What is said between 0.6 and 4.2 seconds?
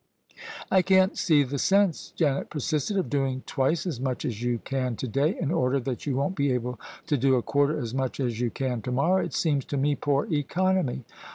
"I can't see the sense," Janet persisted," of doing twice as